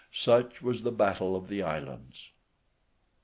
Such 0.11 0.63
was 0.63 0.81
the 0.81 0.91
battle 0.91 1.35
of 1.35 1.47
the 1.47 1.61
islands. 1.61 2.31